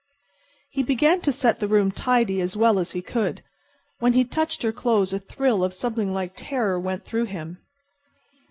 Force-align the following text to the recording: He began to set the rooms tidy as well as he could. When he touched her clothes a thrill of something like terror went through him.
He 0.71 0.81
began 0.81 1.21
to 1.21 1.31
set 1.31 1.59
the 1.59 1.67
rooms 1.67 1.93
tidy 1.93 2.41
as 2.41 2.57
well 2.57 2.79
as 2.79 2.93
he 2.93 3.03
could. 3.03 3.43
When 3.99 4.13
he 4.13 4.23
touched 4.25 4.63
her 4.63 4.71
clothes 4.71 5.13
a 5.13 5.19
thrill 5.19 5.63
of 5.63 5.75
something 5.75 6.11
like 6.11 6.31
terror 6.35 6.79
went 6.79 7.05
through 7.05 7.25
him. 7.25 7.59